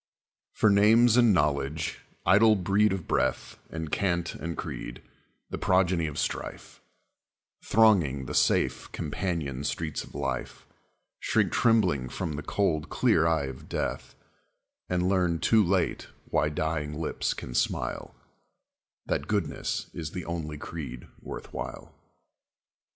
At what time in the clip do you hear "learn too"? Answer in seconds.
15.07-15.63